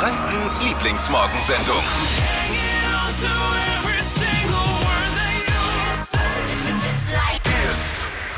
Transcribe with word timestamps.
Frankens 0.00 0.62
Lieblingsmorgensendung. 0.62 1.84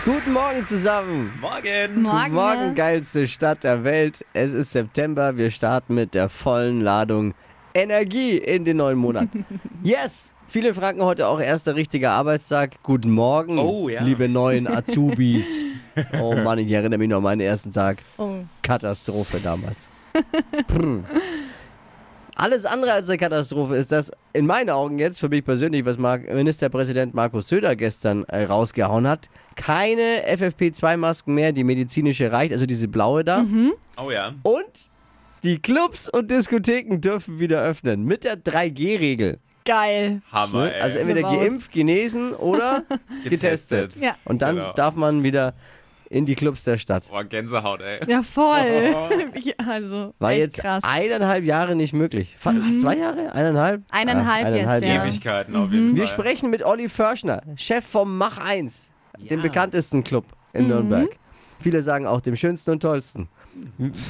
Guten 0.05 0.33
Morgen 0.33 0.65
zusammen. 0.67 1.33
Morgen. 1.41 2.03
Morgen. 2.03 2.19
Guten 2.25 2.35
Morgen, 2.35 2.75
geilste 2.75 3.29
Stadt 3.29 3.63
der 3.63 3.85
Welt. 3.85 4.25
Es 4.33 4.53
ist 4.53 4.73
September. 4.73 5.37
Wir 5.37 5.53
starten 5.53 5.95
mit 5.95 6.15
der 6.15 6.29
vollen 6.29 6.81
Ladung 6.81 7.35
Energie 7.75 8.37
in 8.37 8.65
den 8.65 8.79
neuen 8.79 8.99
Monat. 8.99 9.29
yes! 9.85 10.33
Viele 10.49 10.75
Franken 10.75 11.03
heute 11.03 11.29
auch 11.29 11.41
erster 11.41 11.77
richtiger 11.77 12.11
Arbeitstag. 12.11 12.83
Guten 12.83 13.13
Morgen, 13.13 13.59
Oh, 13.59 13.89
ja. 13.89 14.03
liebe 14.03 14.29
neuen 14.29 14.67
Azubis. 14.77 15.63
Oh 16.21 16.35
Mann, 16.35 16.59
ich 16.59 16.71
erinnere 16.73 16.99
mich 16.99 17.09
noch 17.09 17.19
an 17.19 17.23
meinen 17.23 17.41
ersten 17.41 17.73
Tag. 17.73 17.99
Oh. 18.19 18.39
Katastrophe 18.63 19.39
damals. 19.41 19.87
Brr. 20.67 21.05
Alles 22.35 22.65
andere 22.65 22.93
als 22.93 23.09
eine 23.09 23.19
Katastrophe 23.19 23.77
ist 23.77 23.93
das 23.93 24.11
in 24.33 24.47
meinen 24.47 24.71
Augen 24.71 24.99
jetzt 24.99 25.21
für 25.21 25.29
mich 25.29 25.45
persönlich, 25.45 25.85
was 25.85 25.99
Ministerpräsident 25.99 27.15
Markus 27.15 27.49
Söder 27.49 27.77
gestern 27.77 28.25
äh, 28.25 28.45
rausgehauen 28.45 29.07
hat. 29.07 29.29
Keine 29.55 30.23
FFP2-Masken 30.35 31.35
mehr, 31.35 31.53
die 31.53 31.63
medizinische 31.65 32.33
reicht, 32.33 32.53
also 32.53 32.65
diese 32.67 32.89
blaue 32.89 33.23
da. 33.25 33.45
Oh 34.03 34.11
ja. 34.11 34.33
Und 34.43 34.89
die 35.43 35.61
Clubs 35.61 36.09
und 36.09 36.31
Diskotheken 36.31 37.01
dürfen 37.01 37.39
wieder 37.39 37.63
öffnen 37.63 38.05
mit 38.05 38.25
der 38.25 38.37
3G-Regel. 38.43 39.39
Geil. 39.65 40.23
Hammer, 40.33 40.65
Ne? 40.65 40.75
ey. 40.75 40.81
Also 40.81 40.99
entweder 40.99 41.23
geimpft, 41.23 41.71
genesen 41.71 42.33
oder 42.33 42.83
getestet. 43.25 43.31
Getestet. 43.91 44.03
Ja. 44.03 44.17
Und 44.25 44.43
dann 44.43 44.57
Genau. 44.57 44.73
darf 44.73 44.97
man 44.97 45.23
wieder 45.23 45.55
in 46.13 46.27
die 46.27 46.35
Clubs 46.35 46.65
der 46.65 46.77
Stadt. 46.77 47.09
Boah, 47.09 47.25
Gänsehaut, 47.25 47.81
ey. 47.81 48.01
Ja, 48.07 48.23
voll. 48.23 49.11
ja, 49.41 49.55
also, 49.67 50.13
War 50.19 50.31
echt 50.33 50.41
jetzt 50.41 50.59
krass. 50.59 50.83
eineinhalb 50.87 51.43
Jahre 51.45 51.75
nicht 51.75 51.95
möglich. 51.95 52.35
Fa- 52.39 52.53
Was, 52.55 52.83
zwei 52.83 52.97
Jahre? 52.99 53.33
Eineinhalb? 53.33 53.83
Eineinhalb 53.91 54.55
jetzt, 54.55 54.83
ja. 54.83 54.95
Jahre. 54.95 55.09
Ewigkeiten 55.09 55.57
auf 55.57 55.73
jeden 55.73 55.97
Wir 55.97 56.07
Fall. 56.07 56.15
sprechen 56.19 56.51
mit 56.51 56.63
Olli 56.63 56.89
Förschner, 56.91 57.43
Chef 57.57 57.85
vom 57.87 58.19
Mach 58.19 58.37
1, 58.39 58.91
dem 59.19 59.39
Ja. 59.39 59.43
bekanntesten 59.43 60.05
Club 60.05 60.27
in 60.53 60.69
Nürnberg. 60.69 61.09
Viele 61.61 61.81
sagen 61.83 62.07
auch 62.07 62.21
dem 62.21 62.37
schönsten 62.37 62.73
und 62.73 62.81
tollsten. 62.81 63.29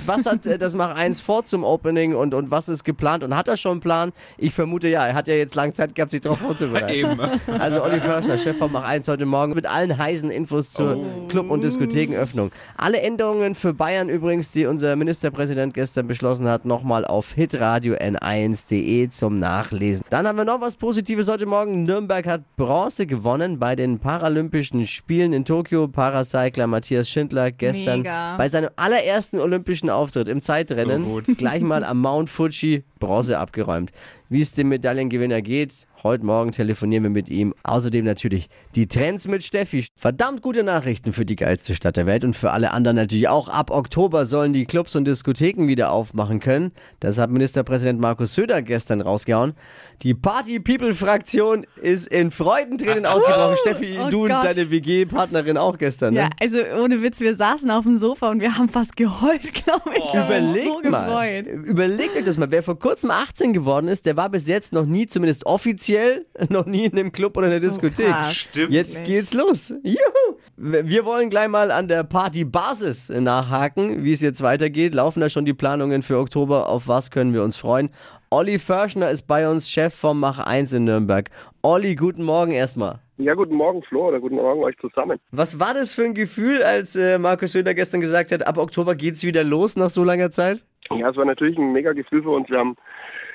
Was 0.07 0.27
hat 0.27 0.47
äh, 0.47 0.59
das 0.59 0.75
Mach 0.75 0.95
1 0.95 1.21
vor 1.21 1.45
zum 1.45 1.65
Opening 1.65 2.15
und, 2.15 2.35
und 2.35 2.51
was 2.51 2.69
ist 2.69 2.85
geplant? 2.85 3.25
Und 3.25 3.37
hat 3.37 3.48
er 3.48 3.57
schon 3.57 3.73
einen 3.73 3.81
Plan? 3.81 4.12
Ich 4.39 4.55
vermute 4.55 4.89
ja, 4.89 5.07
er 5.07 5.15
hat 5.15 5.29
ja 5.29 5.35
jetzt 5.35 5.55
lange 5.55 5.73
Zeit 5.73 5.95
gehabt, 5.95 6.11
sich 6.11 6.21
darauf 6.21 6.39
vorzubereiten. 6.39 6.89
Eben. 6.93 7.19
Also 7.59 7.83
Olli 7.83 8.01
Förschner, 8.01 8.39
Chef 8.39 8.57
vom 8.59 8.73
Mach 8.73 8.85
1 8.85 9.09
heute 9.09 9.27
Morgen 9.27 9.55
mit 9.55 9.67
allen 9.67 9.97
heißen 9.97 10.31
Infos 10.31 10.70
zur 10.70 10.98
Club- 11.29 11.51
und 11.51 11.65
Diskothekenöffnung. 11.65 12.51
Alle 12.77 13.01
Änderungen 13.01 13.55
für 13.55 13.75
Bayern 13.75 14.09
übrigens, 14.09 14.53
die 14.53 14.67
unser 14.67 14.97
Ministerpräsident 14.97 15.75
gestern 15.75 16.07
beschlossen 16.07 16.48
hat, 16.48 16.65
nochmal 16.65 17.05
auf 17.05 17.33
hitradio 17.33 17.95
n1.de 17.95 19.09
zum 19.11 19.37
Nachlesen. 19.37 20.05
Dann 20.11 20.27
haben 20.27 20.37
wir 20.37 20.45
noch 20.45 20.61
was 20.61 20.77
Positives 20.77 21.29
heute 21.29 21.47
Morgen. 21.47 21.85
Nürnberg 21.85 22.27
hat 22.27 22.57
Bronze 22.57 23.07
gewonnen 23.07 23.59
bei 23.59 23.77
den 23.77 23.98
Paralympischen 23.98 24.87
Spielen 24.87 25.33
in 25.33 25.45
Tokio. 25.45 25.89
Paracycler 25.89 26.67
Matthias 26.67 27.09
Schindler 27.09 27.51
gestern 27.51 28.01
Mega. 28.01 28.37
bei 28.37 28.48
seinem 28.48 28.70
allerersten 28.77 29.31
olympischen 29.41 29.91
Auftritt 29.91 30.28
im 30.28 30.42
Zeitrennen 30.42 31.05
So 31.25 31.34
gleich 31.34 31.62
mal 31.62 31.84
am 31.84 32.00
Mount 32.00 32.30
Fuji 32.30 32.84
Bronze 32.98 33.39
abgeräumt. 33.39 33.92
Wie 34.33 34.41
es 34.41 34.55
dem 34.55 34.70
Medaillengewinner 34.70 35.42
geht, 35.42 35.86
heute 36.02 36.25
Morgen 36.25 36.52
telefonieren 36.52 37.02
wir 37.02 37.11
mit 37.11 37.28
ihm. 37.28 37.52
Außerdem 37.64 38.02
natürlich 38.06 38.48
die 38.74 38.89
Trends 38.89 39.28
mit 39.28 39.42
Steffi. 39.42 39.84
Verdammt 39.94 40.41
gute 40.41 40.62
Nachrichten 40.62 41.12
für 41.12 41.27
die 41.27 41.36
geilste 41.36 41.74
Stadt 41.74 41.98
der 41.98 42.06
Welt 42.06 42.24
und 42.24 42.34
für 42.34 42.50
alle 42.50 42.70
anderen 42.70 42.97
natürlich 42.97 43.28
auch. 43.28 43.48
Ab 43.50 43.70
Oktober 43.70 44.24
sollen 44.24 44.55
die 44.55 44.64
Clubs 44.64 44.97
und 44.97 45.05
Diskotheken 45.05 45.66
wieder 45.69 45.92
aufmachen 45.92 46.41
können. 46.41 46.72
Das 46.98 47.19
hat 47.19 47.28
Ministerpräsident 47.30 48.00
Markus 48.00 48.33
Söder 48.33 48.62
gestern 48.62 49.02
rausgehauen. 49.02 49.52
Die 50.00 50.14
Party-People-Fraktion 50.14 51.67
ist 51.83 52.07
in 52.08 52.30
Freudentränen 52.30 53.05
ausgebrochen. 53.05 53.57
Steffi, 53.61 53.98
Oh 54.01 54.08
du 54.08 54.23
und 54.24 54.30
Gott. 54.30 54.45
deine 54.45 54.70
WG-Partnerin 54.70 55.58
auch 55.58 55.77
gestern, 55.77 56.14
ne? 56.14 56.20
Ja, 56.20 56.30
also 56.40 56.57
ohne 56.83 57.02
Witz, 57.02 57.20
wir 57.20 57.36
saßen 57.36 57.70
auf 57.70 57.84
dem 57.84 57.98
Sofa 57.98 58.30
und 58.30 58.40
wir 58.40 58.57
haben 58.57 58.70
fast 58.70 58.96
geheult, 58.96 59.52
glaube 59.64 59.90
ich. 59.95 60.02
Uns 60.02 60.14
Überlegt 60.14 60.67
so 60.84 60.90
mal. 60.90 61.42
gefreut. 61.42 61.67
Überlegt 61.67 62.17
euch 62.17 62.24
das 62.24 62.39
mal. 62.39 62.51
Wer 62.51 62.62
vor 62.62 62.78
kurzem 62.78 63.11
18 63.11 63.52
geworden 63.52 63.89
ist, 63.89 64.07
der 64.07 64.17
war 64.17 64.21
bis 64.28 64.46
jetzt 64.48 64.72
noch 64.72 64.86
nie, 64.86 65.06
zumindest 65.06 65.46
offiziell, 65.46 66.27
noch 66.48 66.66
nie 66.66 66.84
in 66.86 66.92
einem 66.98 67.12
Club 67.12 67.36
oder 67.36 67.46
in 67.46 67.52
der 67.52 67.60
So 67.60 67.80
Diskothek. 67.80 68.06
krass. 68.06 68.34
Stimmt. 68.34 68.72
Jetzt 68.72 68.94
Wirklich. 68.94 69.14
geht's 69.16 69.34
los. 69.34 69.74
Juhu. 69.83 70.36
Wir 70.56 71.05
wollen 71.05 71.30
gleich 71.30 71.48
mal 71.48 71.70
an 71.70 71.88
der 71.88 72.05
Partybasis 72.05 73.08
nachhaken, 73.10 74.05
wie 74.05 74.12
es 74.12 74.20
jetzt 74.20 74.42
weitergeht. 74.42 74.94
Laufen 74.94 75.20
da 75.20 75.28
schon 75.30 75.44
die 75.44 75.55
Planungen 75.55 76.02
für 76.02 76.18
Oktober? 76.18 76.68
Auf 76.68 76.88
was 76.88 77.10
können 77.10 77.33
wir 77.33 77.42
uns 77.42 77.56
freuen? 77.56 77.90
Olli 78.30 78.58
Förschner 78.58 79.10
ist 79.10 79.22
bei 79.27 79.48
uns, 79.48 79.68
Chef 79.68 79.94
vom 79.94 80.18
Mach 80.20 80.39
1 80.39 80.72
in 80.72 80.84
Nürnberg. 80.84 81.30
Olli, 81.62 81.94
guten 81.94 82.22
Morgen 82.22 82.52
erstmal. 82.52 83.00
Ja, 83.18 83.34
guten 83.34 83.54
Morgen, 83.54 83.83
Flo, 83.83 84.08
oder 84.08 84.20
guten 84.20 84.36
Morgen 84.36 84.62
euch 84.64 84.74
zusammen. 84.80 85.18
Was 85.30 85.60
war 85.60 85.74
das 85.74 85.94
für 85.94 86.04
ein 86.04 86.14
Gefühl, 86.14 86.62
als 86.62 86.96
äh, 86.96 87.18
Markus 87.18 87.52
Söder 87.52 87.74
gestern 87.74 88.00
gesagt 88.00 88.33
hat, 88.33 88.46
ab 88.46 88.56
Oktober 88.56 88.94
geht's 88.94 89.22
wieder 89.22 89.44
los 89.44 89.77
nach 89.77 89.90
so 89.90 90.02
langer 90.02 90.30
Zeit? 90.30 90.64
Ja, 90.98 91.11
es 91.11 91.17
war 91.17 91.25
natürlich 91.25 91.58
ein 91.58 91.73
mega 91.73 91.92
Gefühl 91.92 92.23
für 92.23 92.30
uns. 92.30 92.48
Wir 92.48 92.58
haben 92.58 92.77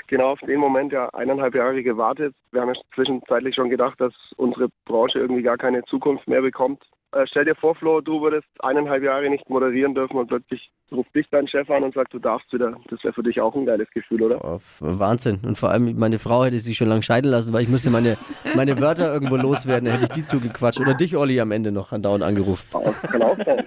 genau 0.07 0.31
auf 0.31 0.39
den 0.39 0.59
Moment 0.59 0.91
ja 0.91 1.09
eineinhalb 1.09 1.55
Jahre 1.55 1.83
gewartet. 1.83 2.33
Wir 2.51 2.61
haben 2.61 2.73
ja 2.73 2.81
zwischenzeitlich 2.95 3.55
schon 3.55 3.69
gedacht, 3.69 3.99
dass 3.99 4.13
unsere 4.37 4.69
Branche 4.85 5.19
irgendwie 5.19 5.43
gar 5.43 5.57
keine 5.57 5.83
Zukunft 5.85 6.27
mehr 6.27 6.41
bekommt. 6.41 6.83
Äh, 7.13 7.25
stell 7.29 7.45
dir 7.45 7.55
vor, 7.55 7.73
Flo, 7.75 8.01
du 8.01 8.21
würdest 8.21 8.47
eineinhalb 8.59 9.01
Jahre 9.01 9.29
nicht 9.29 9.49
moderieren 9.49 9.95
dürfen 9.95 10.17
und 10.17 10.27
plötzlich 10.27 10.69
ruft 10.91 11.13
dich 11.15 11.25
dein 11.31 11.47
Chef 11.47 11.69
an 11.69 11.83
und 11.83 11.93
sagt, 11.93 12.13
du 12.13 12.19
darfst 12.19 12.51
wieder. 12.51 12.75
Das 12.89 13.01
wäre 13.03 13.13
für 13.13 13.23
dich 13.23 13.39
auch 13.39 13.55
ein 13.55 13.65
geiles 13.65 13.89
Gefühl, 13.91 14.23
oder? 14.23 14.43
Oh, 14.43 14.59
Wahnsinn. 14.79 15.39
Und 15.43 15.57
vor 15.57 15.69
allem, 15.69 15.97
meine 15.97 16.19
Frau 16.19 16.43
hätte 16.43 16.59
sich 16.59 16.77
schon 16.77 16.89
lange 16.89 17.03
scheiden 17.03 17.31
lassen, 17.31 17.53
weil 17.53 17.63
ich 17.63 17.69
müsste 17.69 17.89
meine, 17.89 18.17
meine 18.55 18.79
Wörter 18.79 19.13
irgendwo 19.13 19.37
loswerden. 19.37 19.85
Dann 19.85 19.99
hätte 19.99 20.11
ich 20.11 20.21
die 20.21 20.25
zugequatscht. 20.25 20.81
Oder 20.81 20.95
dich, 20.95 21.15
Olli, 21.15 21.39
am 21.39 21.51
Ende 21.51 21.71
noch 21.71 21.93
andauernd 21.93 22.23
angerufen. 22.23 22.67
Das 22.71 23.01
kann 23.03 23.21
auch 23.21 23.37
sein. 23.37 23.63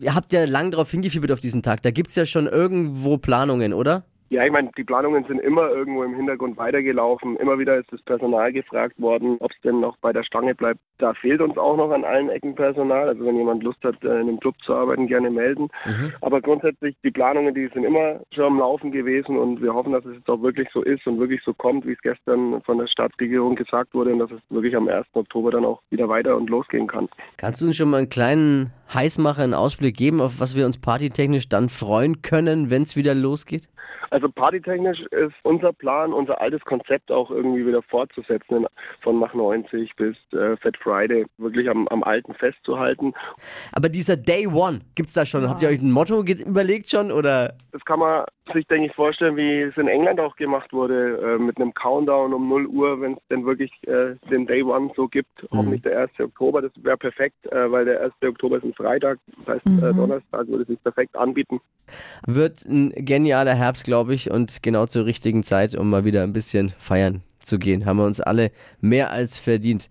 Ihr 0.00 0.14
habt 0.14 0.32
ja 0.32 0.44
lang 0.44 0.72
darauf 0.72 0.90
hingefiebert 0.90 1.30
auf 1.30 1.40
diesen 1.40 1.62
Tag. 1.62 1.82
Da 1.82 1.90
gibt's 1.92 2.16
ja 2.16 2.26
schon 2.26 2.46
irgendwo 2.46 3.16
Planungen, 3.16 3.72
oder? 3.72 4.04
Ja, 4.30 4.44
ich 4.44 4.52
meine, 4.52 4.70
die 4.76 4.84
Planungen 4.84 5.24
sind 5.24 5.40
immer 5.40 5.70
irgendwo 5.70 6.04
im 6.04 6.14
Hintergrund 6.14 6.56
weitergelaufen. 6.56 7.36
Immer 7.38 7.58
wieder 7.58 7.76
ist 7.78 7.92
das 7.92 8.00
Personal 8.02 8.52
gefragt 8.52 9.00
worden, 9.00 9.38
ob 9.40 9.50
es 9.50 9.60
denn 9.62 9.80
noch 9.80 9.96
bei 9.96 10.12
der 10.12 10.22
Stange 10.22 10.54
bleibt. 10.54 10.78
Da 10.98 11.14
fehlt 11.14 11.40
uns 11.40 11.58
auch 11.58 11.76
noch 11.76 11.90
an 11.90 12.04
allen 12.04 12.28
Ecken 12.30 12.54
Personal. 12.54 13.08
Also 13.08 13.26
wenn 13.26 13.36
jemand 13.36 13.64
Lust 13.64 13.82
hat, 13.82 13.96
äh, 14.04 14.06
in 14.06 14.28
einem 14.28 14.38
Club 14.38 14.54
zu 14.64 14.72
arbeiten, 14.72 15.08
gerne 15.08 15.30
melden. 15.30 15.68
Aber 16.20 16.40
grundsätzlich, 16.40 16.94
die 17.02 17.10
Planungen, 17.10 17.56
die 17.56 17.68
sind 17.74 17.82
immer 17.82 18.20
schon 18.32 18.44
am 18.44 18.58
Laufen 18.60 18.92
gewesen 18.92 19.36
und 19.36 19.60
wir 19.60 19.74
hoffen, 19.74 19.92
dass 19.92 20.04
es 20.04 20.14
jetzt 20.14 20.30
auch 20.30 20.40
wirklich 20.42 20.68
so 20.72 20.82
ist 20.82 21.04
und 21.08 21.18
wirklich 21.18 21.42
so 21.44 21.52
kommt, 21.52 21.84
wie 21.84 21.92
es 21.92 22.00
gestern 22.00 22.62
von 22.62 22.78
der 22.78 22.86
Staatsregierung 22.86 23.56
gesagt 23.56 23.94
wurde 23.94 24.12
und 24.12 24.20
dass 24.20 24.30
es 24.30 24.40
wirklich 24.48 24.76
am 24.76 24.86
1. 24.86 25.06
Oktober 25.14 25.50
dann 25.50 25.64
auch 25.64 25.82
wieder 25.90 26.08
weiter 26.08 26.36
und 26.36 26.48
losgehen 26.48 26.86
kann. 26.86 27.08
Kannst 27.36 27.62
du 27.62 27.66
uns 27.66 27.76
schon 27.76 27.90
mal 27.90 27.98
einen 27.98 28.08
kleinen 28.08 28.72
Heißmacher, 28.92 29.42
einen 29.42 29.54
Ausblick 29.54 29.96
geben, 29.96 30.20
auf 30.20 30.40
was 30.40 30.56
wir 30.56 30.66
uns 30.66 30.78
partytechnisch 30.78 31.48
dann 31.48 31.68
freuen 31.68 32.22
können, 32.22 32.70
wenn's 32.70 32.96
wieder 32.96 33.14
losgeht? 33.14 33.68
Also 34.10 34.28
partytechnisch 34.28 35.00
ist 35.12 35.34
unser 35.44 35.72
Plan, 35.72 36.12
unser 36.12 36.40
altes 36.40 36.60
Konzept 36.62 37.12
auch 37.12 37.30
irgendwie 37.30 37.64
wieder 37.64 37.80
fortzusetzen, 37.82 38.66
von 39.02 39.16
Mach 39.16 39.34
90 39.34 39.94
bis 39.94 40.16
äh, 40.32 40.56
Fat 40.56 40.76
Friday, 40.78 41.26
wirklich 41.38 41.70
am, 41.70 41.86
am 41.88 42.02
alten 42.02 42.34
festzuhalten. 42.34 43.14
Aber 43.72 43.88
dieser 43.88 44.16
Day 44.16 44.48
One, 44.48 44.80
gibt's 44.96 45.12
da 45.12 45.24
schon? 45.24 45.48
Habt 45.48 45.62
ihr 45.62 45.68
euch 45.68 45.80
ein 45.80 45.92
Motto 45.92 46.22
überlegt 46.22 46.90
schon? 46.90 47.12
Oder 47.12 47.54
Das 47.70 47.84
kann 47.84 48.00
man 48.00 48.24
sich, 48.52 48.66
denke 48.66 48.86
ich, 48.86 48.94
vorstellen, 48.94 49.36
wie 49.36 49.62
es 49.62 49.76
in 49.76 49.88
England 49.88 50.20
auch 50.20 50.36
gemacht 50.36 50.72
wurde, 50.72 51.18
äh, 51.18 51.38
mit 51.38 51.56
einem 51.56 51.72
Countdown 51.74 52.32
um 52.32 52.48
0 52.48 52.66
Uhr, 52.66 53.00
wenn 53.00 53.12
es 53.12 53.18
denn 53.30 53.44
wirklich 53.44 53.70
äh, 53.86 54.14
den 54.30 54.46
Day 54.46 54.62
One 54.62 54.90
so 54.96 55.08
gibt, 55.08 55.30
hoffentlich 55.52 55.82
der 55.82 56.00
1. 56.00 56.10
Oktober. 56.18 56.62
Das 56.62 56.72
wäre 56.82 56.96
perfekt, 56.96 57.36
äh, 57.52 57.70
weil 57.70 57.84
der 57.84 58.02
1. 58.02 58.12
Oktober 58.26 58.56
ist 58.56 58.64
ein 58.64 58.74
Freitag, 58.74 59.18
das 59.38 59.56
heißt 59.56 59.66
äh, 59.66 59.94
Donnerstag 59.94 60.48
würde 60.48 60.64
sich 60.64 60.82
perfekt 60.82 61.16
anbieten. 61.16 61.60
wird 62.26 62.64
ein 62.64 62.92
genialer 62.96 63.54
Herbst, 63.54 63.84
glaube 63.84 64.14
ich, 64.14 64.30
und 64.30 64.62
genau 64.62 64.86
zur 64.86 65.06
richtigen 65.06 65.44
Zeit, 65.44 65.76
um 65.76 65.90
mal 65.90 66.04
wieder 66.04 66.22
ein 66.22 66.32
bisschen 66.32 66.70
feiern 66.78 67.22
zu 67.40 67.58
gehen. 67.58 67.86
Haben 67.86 67.98
wir 67.98 68.06
uns 68.06 68.20
alle 68.20 68.50
mehr 68.80 69.10
als 69.10 69.38
verdient. 69.38 69.88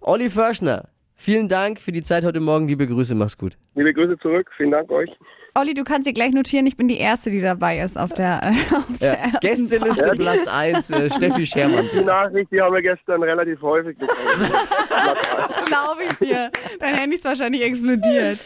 Olli 0.00 0.30
Förschner, 0.30 0.88
vielen 1.16 1.48
Dank 1.48 1.80
für 1.80 1.92
die 1.92 2.02
Zeit 2.02 2.24
heute 2.24 2.40
Morgen. 2.40 2.68
Liebe 2.68 2.86
Grüße, 2.86 3.14
mach's 3.14 3.36
gut. 3.36 3.56
Liebe 3.74 3.92
Grüße 3.92 4.18
zurück, 4.18 4.50
vielen 4.56 4.70
Dank 4.70 4.90
euch. 4.90 5.10
Olli, 5.54 5.74
du 5.74 5.82
kannst 5.82 6.06
dir 6.06 6.12
gleich 6.12 6.32
notieren, 6.32 6.64
ich 6.66 6.76
bin 6.76 6.86
die 6.86 6.98
Erste, 6.98 7.30
die 7.30 7.40
dabei 7.40 7.80
ist 7.80 7.98
auf 7.98 8.12
der, 8.12 8.40
äh, 8.42 8.74
auf 8.74 8.98
der 9.00 9.08
Ja, 9.14 9.14
ersten 9.18 9.40
Gästeliste 9.40 10.02
Party. 10.04 10.16
Platz 10.18 10.46
1, 10.46 10.90
äh, 10.90 11.10
Steffi 11.14 11.46
Schermann. 11.46 11.88
Die 11.92 12.04
Nachricht, 12.04 12.52
die 12.52 12.60
haben 12.60 12.74
wir 12.74 12.82
gestern 12.82 13.22
relativ 13.22 13.60
häufig 13.62 13.96
bekommen. 13.98 14.18
Das 14.90 15.64
glaube 15.64 16.02
ich 16.10 16.28
dir. 16.28 16.50
Dein 16.80 16.94
Handy 16.94 17.16
ist 17.16 17.24
wahrscheinlich 17.24 17.62
explodiert. 17.62 18.38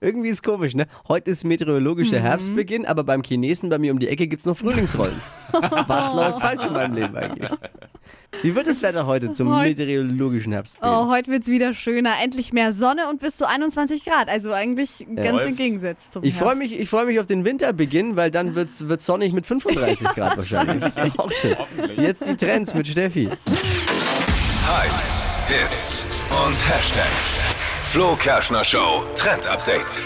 Irgendwie 0.00 0.28
ist 0.28 0.42
komisch, 0.42 0.74
ne? 0.74 0.86
Heute 1.08 1.32
ist 1.32 1.44
meteorologischer 1.44 2.18
Herbstbeginn, 2.20 2.86
aber 2.86 3.04
beim 3.04 3.22
Chinesen 3.22 3.68
bei 3.68 3.78
mir 3.78 3.92
um 3.92 3.98
die 3.98 4.08
Ecke 4.08 4.26
gibt's 4.26 4.46
noch 4.46 4.56
Frühlingsrollen. 4.56 5.20
Was 5.86 6.14
läuft 6.14 6.40
falsch 6.40 6.64
in 6.64 6.72
meinem 6.72 6.94
Leben 6.94 7.16
eigentlich? 7.16 7.50
Wie 8.42 8.54
wird 8.54 8.66
das 8.66 8.82
Wetter 8.82 9.06
heute 9.06 9.30
zum 9.30 9.54
Heut- 9.54 9.76
meteorologischen 9.78 10.52
Herbst? 10.52 10.78
Oh, 10.82 11.08
heute 11.08 11.30
wird's 11.30 11.48
wieder 11.48 11.74
schöner. 11.74 12.14
Endlich 12.22 12.52
mehr 12.52 12.72
Sonne 12.72 13.08
und 13.08 13.20
bis 13.20 13.36
zu 13.36 13.46
21 13.48 14.04
Grad. 14.04 14.28
Also 14.28 14.52
eigentlich 14.52 15.06
ganz 15.14 15.30
Läuft. 15.32 15.48
im 15.48 15.56
Gegensatz 15.56 16.10
zum 16.10 16.22
Ich 16.24 16.34
freue 16.34 16.48
Herbst. 16.48 16.58
mich, 16.62 16.78
ich 16.80 16.88
freu 16.88 17.04
mich 17.04 17.20
auf 17.20 17.26
den 17.26 17.44
Winterbeginn, 17.44 18.16
weil 18.16 18.30
dann 18.30 18.54
wird's, 18.54 18.88
wird's 18.88 19.04
sonnig 19.06 19.32
mit 19.32 19.46
35 19.46 20.08
Grad 20.08 20.36
wahrscheinlich. 20.36 20.84
Ist 20.84 20.98
auch 21.18 21.30
schön. 21.32 21.56
Jetzt 21.96 22.26
die 22.26 22.36
Trends 22.36 22.72
mit 22.74 22.86
Steffi. 22.86 23.28
Hypes, 24.66 25.22
Hits 25.48 26.06
und 26.46 26.54
Hashtags. 26.68 27.40
Flo 27.90 28.14
Kerschner 28.16 28.62
Show 28.64 29.04
Trend 29.16 29.46
Update. 29.48 30.04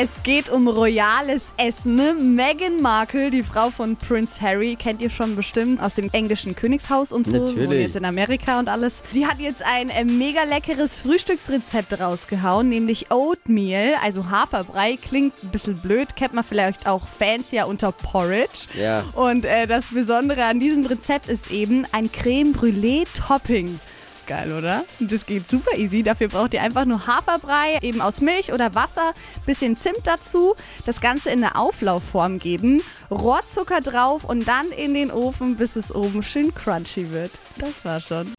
Es 0.00 0.22
geht 0.22 0.48
um 0.48 0.68
royales 0.68 1.46
Essen. 1.56 2.36
Meghan 2.36 2.80
Markle, 2.80 3.32
die 3.32 3.42
Frau 3.42 3.70
von 3.70 3.96
Prince 3.96 4.40
Harry, 4.40 4.76
kennt 4.76 5.02
ihr 5.02 5.10
schon 5.10 5.34
bestimmt 5.34 5.82
aus 5.82 5.94
dem 5.94 6.08
englischen 6.12 6.54
Königshaus 6.54 7.10
und 7.10 7.26
so. 7.26 7.46
Natürlich. 7.46 7.68
Wohnt 7.68 7.80
jetzt 7.80 7.96
in 7.96 8.04
Amerika 8.04 8.60
und 8.60 8.68
alles. 8.68 9.02
Sie 9.12 9.26
hat 9.26 9.40
jetzt 9.40 9.60
ein 9.64 9.90
äh, 9.90 10.04
mega 10.04 10.44
leckeres 10.44 10.98
Frühstücksrezept 10.98 11.98
rausgehauen, 12.00 12.68
nämlich 12.68 13.10
Oatmeal, 13.10 13.94
also 14.00 14.30
Haferbrei. 14.30 14.96
Klingt 15.02 15.34
ein 15.42 15.48
bisschen 15.48 15.76
blöd, 15.76 16.14
kennt 16.14 16.32
man 16.32 16.44
vielleicht 16.44 16.86
auch 16.86 17.04
fancier 17.08 17.66
unter 17.66 17.90
Porridge. 17.90 18.68
Ja. 18.74 19.02
Und 19.14 19.44
äh, 19.44 19.66
das 19.66 19.86
Besondere 19.86 20.44
an 20.44 20.60
diesem 20.60 20.86
Rezept 20.86 21.26
ist 21.26 21.50
eben 21.50 21.84
ein 21.90 22.12
Creme 22.12 22.52
Brûlée 22.52 23.04
Topping. 23.16 23.80
Geil, 24.28 24.52
oder? 24.52 24.84
Das 25.00 25.24
geht 25.24 25.48
super 25.48 25.74
easy. 25.78 26.02
Dafür 26.02 26.28
braucht 26.28 26.52
ihr 26.52 26.62
einfach 26.62 26.84
nur 26.84 27.06
Haferbrei, 27.06 27.78
eben 27.80 28.02
aus 28.02 28.20
Milch 28.20 28.52
oder 28.52 28.74
Wasser, 28.74 29.12
bisschen 29.46 29.74
Zimt 29.74 30.02
dazu, 30.04 30.54
das 30.84 31.00
Ganze 31.00 31.30
in 31.30 31.42
eine 31.42 31.56
Auflaufform 31.56 32.38
geben, 32.38 32.82
Rohrzucker 33.10 33.80
drauf 33.80 34.24
und 34.24 34.46
dann 34.46 34.70
in 34.70 34.92
den 34.92 35.10
Ofen, 35.10 35.56
bis 35.56 35.76
es 35.76 35.94
oben 35.94 36.22
schön 36.22 36.54
crunchy 36.54 37.10
wird. 37.10 37.30
Das 37.58 37.82
war 37.84 38.02
schon. 38.02 38.30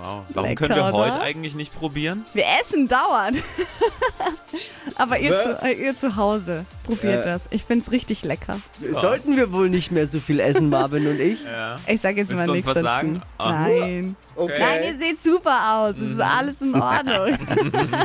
Wow. 0.00 0.24
Warum 0.34 0.48
Lecker, 0.50 0.66
können 0.68 0.78
wir 0.80 0.92
heute 0.92 1.12
oder? 1.12 1.20
eigentlich 1.22 1.54
nicht 1.54 1.74
probieren? 1.74 2.24
Wir 2.34 2.44
essen 2.60 2.86
dauernd. 2.88 3.38
Aber 4.96 5.18
ihr 5.18 5.30
zu, 5.30 5.62
äh, 5.64 5.72
ihr 5.72 5.96
zu 5.96 6.16
Hause, 6.16 6.64
probiert 6.84 7.24
Äh. 7.24 7.30
das. 7.30 7.42
Ich 7.50 7.64
find's 7.64 7.90
richtig 7.92 8.22
lecker. 8.24 8.60
Sollten 8.92 9.36
wir 9.36 9.52
wohl 9.52 9.68
nicht 9.70 9.92
mehr 9.92 10.06
so 10.06 10.18
viel 10.20 10.40
essen, 10.40 10.68
Marvin 10.70 11.06
und 11.06 11.20
ich? 11.20 11.42
Ja. 11.44 11.78
Ich 11.86 12.00
sag 12.00 12.16
jetzt 12.16 12.30
Willst 12.30 12.36
mal 12.38 12.46
du 12.46 12.52
uns 12.52 12.56
nichts 12.64 12.66
was 12.68 12.74
dazu. 12.74 12.84
sagen? 12.86 13.22
Ah. 13.38 13.52
Nein. 13.68 14.16
Okay. 14.34 14.54
Nein, 14.58 14.80
ihr 14.84 14.98
seht 15.06 15.22
super 15.22 15.78
aus. 15.78 15.94
Es 15.96 16.10
ist 16.14 16.20
alles 16.20 16.60
in 16.60 16.74
Ordnung. 16.74 17.38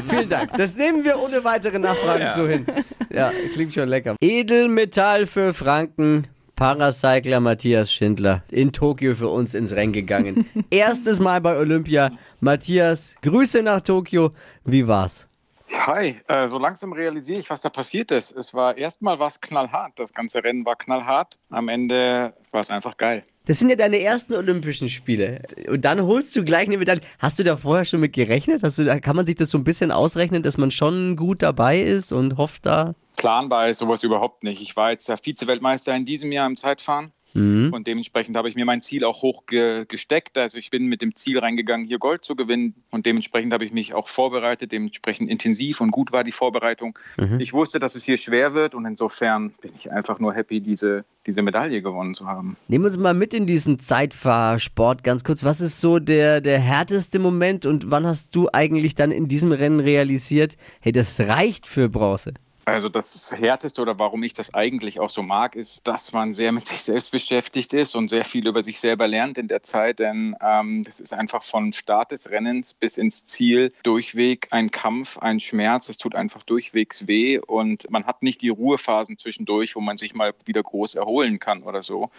Vielen 0.10 0.30
Dank. 0.30 0.52
Das 0.58 0.76
nehmen 0.76 1.04
wir 1.04 1.20
ohne 1.20 1.44
weitere 1.44 1.80
Nachfragen 1.80 2.22
Ja. 2.22 2.36
so 2.36 2.48
hin. 2.48 2.66
Ja, 3.12 3.32
klingt 3.54 3.74
schon 3.74 3.88
lecker. 3.90 4.16
Edelmetall 4.22 5.26
für 5.28 5.54
Franken. 5.54 6.28
Paracycler 6.56 7.40
Matthias 7.40 7.92
Schindler 7.92 8.44
in 8.52 8.72
Tokio 8.72 9.16
für 9.16 9.30
uns 9.30 9.54
ins 9.56 9.72
Rennen 9.72 9.92
gegangen. 9.92 10.46
Erstes 10.70 11.20
Mal 11.20 11.42
bei 11.42 11.58
Olympia. 11.58 12.12
Matthias, 12.40 13.16
Grüße 13.22 13.64
nach 13.64 13.82
Tokio. 13.82 14.32
Wie 14.64 14.88
war's? 14.88 15.28
Hi, 15.74 16.18
äh, 16.28 16.48
so 16.48 16.60
langsam 16.60 16.94
realisiere 16.94 17.40
ich, 17.40 17.50
was 17.50 17.62
da 17.62 17.70
passiert 17.70 18.12
ist. 18.12 18.32
Es 18.32 18.54
war 18.54 18.78
erstmal 18.78 19.20
was 19.20 19.42
knallhart. 19.42 19.94
Das 19.98 20.14
ganze 20.14 20.44
Rennen 20.44 20.66
war 20.66 20.76
knallhart. 20.76 21.38
Am 21.50 21.68
Ende 21.68 22.34
war 22.52 22.62
es 22.62 22.70
einfach 22.70 22.96
geil. 22.96 23.24
Das 23.46 23.60
sind 23.60 23.70
ja 23.70 23.76
deine 23.76 24.00
ersten 24.00 24.36
Olympischen 24.36 24.88
Spiele. 24.88 25.40
Und 25.68 25.84
dann 25.84 26.02
holst 26.02 26.34
du 26.36 26.46
gleich 26.46 26.68
eine 26.68 26.78
Medaille. 26.78 27.02
Hast 27.20 27.40
du 27.40 27.44
da 27.44 27.58
vorher 27.58 27.84
schon 27.84 28.00
mit 28.00 28.14
gerechnet? 28.14 28.64
Hast 28.64 28.78
du, 28.78 28.86
da 28.86 29.00
kann 29.00 29.18
man 29.18 29.26
sich 29.26 29.36
das 29.36 29.50
so 29.50 29.58
ein 29.58 29.66
bisschen 29.66 29.92
ausrechnen, 29.92 30.44
dass 30.44 30.58
man 30.58 30.72
schon 30.72 31.18
gut 31.18 31.42
dabei 31.42 31.82
ist 31.82 32.14
und 32.14 32.38
hofft 32.38 32.66
da? 32.66 32.96
Planbar 33.18 33.68
ist 33.68 33.80
sowas 33.80 34.04
überhaupt 34.04 34.44
nicht. 34.44 34.62
Ich 34.62 34.78
war 34.78 34.92
jetzt 34.92 35.10
der 35.10 35.18
Vize-Weltmeister 35.18 35.94
in 35.94 36.06
diesem 36.06 36.32
Jahr 36.32 36.48
im 36.48 36.56
Zeitfahren. 36.56 37.12
Mhm. 37.34 37.74
Und 37.74 37.88
dementsprechend 37.88 38.38
habe 38.38 38.50
ich 38.50 38.56
mir 38.56 38.66
mein 38.66 38.82
Ziel 38.82 39.04
auch 39.04 39.22
hoch 39.22 39.46
ge 39.46 39.86
gesteckt. 39.88 40.38
Also 40.38 40.58
ich 40.58 40.70
bin 40.70 40.88
mit 40.88 41.02
dem 41.02 41.16
Ziel 41.16 41.40
reingegangen, 41.40 41.88
hier 41.88 42.00
Gold 42.00 42.24
zu 42.24 42.36
gewinnen. 42.36 42.76
Und 42.92 43.06
dementsprechend 43.06 43.54
habe 43.54 43.66
ich 43.66 43.72
mich 43.72 43.94
auch 43.94 44.08
vorbereitet. 44.08 44.72
Dementsprechend 44.72 45.30
intensiv 45.30 45.82
und 45.82 45.92
gut 45.92 46.12
war 46.12 46.24
die 46.24 46.32
Vorbereitung. 46.32 46.98
Ich 47.40 47.54
wusste, 47.54 47.80
dass 47.80 47.96
es 47.96 48.04
hier 48.04 48.18
schwer 48.18 48.54
wird. 48.54 48.76
Und 48.76 48.86
insofern 48.86 49.54
bin 49.62 49.72
ich 49.78 49.92
einfach 49.92 50.20
nur 50.20 50.34
happy, 50.34 50.62
diese, 50.62 51.06
diese 51.26 51.42
Medaille 51.42 51.82
gewonnen 51.82 52.16
zu 52.16 52.28
haben. 52.28 52.58
Nehmen 52.68 52.84
wir 52.84 52.90
uns 52.90 52.98
mal 52.98 53.14
mit 53.14 53.34
in 53.34 53.46
diesen 53.46 53.80
Zeitfahrsport 53.80 55.04
ganz 55.04 55.24
kurz. 55.24 55.44
Was 55.44 55.62
ist 55.62 55.82
so 55.82 56.00
der, 56.00 56.42
der 56.42 56.60
härteste 56.60 57.20
Moment 57.20 57.66
und 57.66 57.90
wann 57.92 58.06
hast 58.06 58.36
du 58.36 58.50
eigentlich 58.52 58.96
dann 58.96 59.12
in 59.12 59.28
diesem 59.28 59.52
Rennen 59.52 59.80
realisiert, 59.80 60.56
hey, 60.82 60.92
das 60.92 61.20
reicht 61.20 61.68
für 61.68 61.90
Bronze? 61.90 62.34
Also 62.66 62.88
das 62.88 63.32
Härteste 63.32 63.82
oder 63.82 64.00
warum 64.00 64.24
ich 64.24 64.34
das 64.34 64.54
eigentlich 64.54 65.00
auch 65.00 65.10
so 65.10 65.22
mag, 65.22 65.56
ist, 65.56 65.86
dass 65.88 66.14
man 66.14 66.34
sehr 66.34 66.52
mit 66.52 66.66
sich 66.66 66.84
selbst 66.84 67.12
beschäftigt 67.12 67.74
ist 67.74 67.96
und 67.96 68.10
sehr 68.10 68.24
viel 68.24 68.48
über 68.48 68.64
sich 68.64 68.80
selber 68.80 69.08
lernt 69.08 69.38
in 69.38 69.48
der 69.48 69.64
Zeit. 69.64 70.00
Denn 70.00 70.36
ähm, 70.42 70.84
das 70.84 71.00
ist 71.00 71.14
einfach 71.14 71.44
von 71.44 71.74
Start 71.74 72.12
des 72.12 72.30
Rennens 72.30 72.74
bis 72.74 72.98
ins 72.98 73.26
Ziel 73.26 73.74
durchweg 73.84 74.48
ein 74.52 74.72
Kampf, 74.72 75.18
ein 75.18 75.40
Schmerz. 75.40 75.90
Es 75.90 75.98
tut 75.98 76.16
einfach 76.16 76.44
durchwegs 76.44 77.08
weh 77.08 77.40
und 77.40 77.90
man 77.90 78.06
hat 78.06 78.24
nicht 78.24 78.42
die 78.42 78.50
Ruhephasen 78.50 79.18
zwischendurch, 79.18 79.76
wo 79.76 79.82
man 79.82 79.98
sich 79.98 80.14
mal 80.14 80.34
wieder 80.46 80.64
groß 80.64 80.96
erholen 80.96 81.40
kann 81.40 81.64
oder 81.64 81.82
so. 81.82 82.12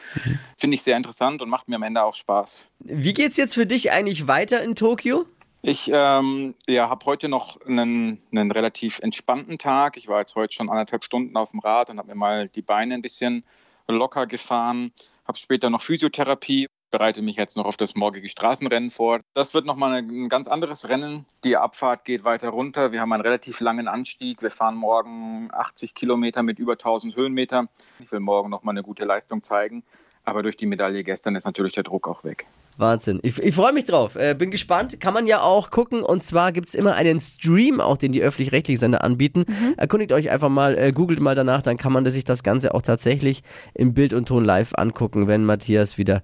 Finde 0.59 0.75
ich 0.75 0.83
sehr 0.83 0.97
interessant 0.97 1.41
und 1.41 1.49
macht 1.49 1.69
mir 1.69 1.77
am 1.77 1.83
Ende 1.83 2.03
auch 2.03 2.15
Spaß. 2.15 2.69
Wie 2.81 3.15
geht's 3.15 3.37
jetzt 3.39 3.55
für 3.55 3.67
dich 3.67 3.93
eigentlich 3.93 4.27
weiter 4.27 4.63
in 4.63 4.75
Tokio? 4.75 5.27
Ich 5.67 5.91
ähm, 5.91 6.55
ja, 6.67 6.91
habe 6.91 7.07
heute 7.07 7.31
noch 7.31 7.59
einen, 7.63 8.21
einen 8.31 8.51
relativ 8.51 8.99
entspannten 8.99 9.57
Tag. 9.57 9.97
Ich 9.97 10.09
war 10.09 10.21
jetzt 10.21 10.35
heute 10.35 10.53
schon 10.53 10.69
anderthalb 10.69 11.05
Stunden 11.05 11.39
auf 11.39 11.53
dem 11.53 11.61
Rad 11.61 11.89
und 11.89 11.97
habe 11.97 12.09
mir 12.09 12.15
mal 12.15 12.49
die 12.49 12.61
Beine 12.61 12.93
ein 12.93 13.01
bisschen 13.01 13.45
locker 13.89 14.27
gefahren. 14.27 14.93
Habe 15.27 15.39
später 15.39 15.71
noch 15.71 15.81
Physiotherapie. 15.81 16.67
Bereite 16.91 17.23
mich 17.23 17.37
jetzt 17.37 17.57
noch 17.57 17.65
auf 17.65 17.79
das 17.79 17.95
morgige 17.95 18.29
Straßenrennen 18.29 18.91
vor. 18.91 19.21
Das 19.33 19.55
wird 19.55 19.65
nochmal 19.65 19.95
ein, 19.95 20.11
ein 20.11 20.29
ganz 20.29 20.49
anderes 20.49 20.87
Rennen. 20.87 21.25
Die 21.45 21.57
Abfahrt 21.57 22.05
geht 22.05 22.25
weiter 22.25 22.51
runter. 22.51 22.93
Wir 22.93 23.01
haben 23.01 23.15
einen 23.15 23.23
relativ 23.23 23.61
langen 23.61 23.89
Anstieg. 23.89 24.43
Wir 24.43 24.51
fahren 24.51 24.77
morgen 24.77 25.49
80 25.51 25.95
Kilometer 25.95 26.43
mit 26.43 26.59
über 26.59 26.73
1000 26.73 27.17
Höhenmeter. 27.17 27.69
Ich 28.01 28.13
will 28.13 28.21
morgen 28.21 28.51
nochmal 28.51 28.75
eine 28.75 28.83
gute 28.83 29.07
Leistung 29.07 29.43
zeigen. 29.43 29.83
Aber 30.25 30.43
durch 30.43 30.57
die 30.57 30.67
Medaille 30.67 31.05
gestern 31.05 31.37
ist 31.37 31.45
natürlich 31.45 31.75
der 31.75 31.83
Druck 31.83 32.09
auch 32.09 32.25
weg. 32.25 32.47
Wahnsinn. 32.77 33.21
Ich, 33.23 33.39
ich 33.39 33.55
freue 33.55 33.73
mich 33.73 33.85
drauf. 33.85 34.17
Äh, 34.17 34.35
bin 34.35 34.51
gespannt. 34.51 34.99
Kann 34.99 35.15
man 35.15 35.27
ja 35.27 35.43
auch 35.43 35.71
gucken. 35.71 36.03
Und 36.03 36.23
zwar 36.23 36.51
gibt 36.51 36.69
es 36.69 36.75
immer 36.75 36.95
einen 36.95 37.21
Stream, 37.21 37.81
auch 37.81 37.97
den 37.97 38.13
die 38.13 38.23
öffentlich-rechtlichen 38.23 38.81
Sender 38.81 39.05
anbieten. 39.05 39.45
Erkundigt 39.77 40.13
euch 40.13 40.31
einfach 40.31 40.49
mal, 40.49 40.77
äh, 40.77 40.93
googelt 40.93 41.21
mal 41.21 41.35
danach, 41.35 41.63
dann 41.63 41.77
kann 41.77 41.93
man 41.93 42.05
sich 42.07 42.25
das 42.25 42.43
Ganze 42.43 42.75
auch 42.75 42.83
tatsächlich 42.83 43.43
im 43.75 43.95
Bild 43.95 44.13
und 44.13 44.27
Ton 44.27 44.45
live 44.45 44.73
angucken, 44.75 45.29
wenn 45.29 45.45
Matthias 45.45 45.99
wieder 45.99 46.23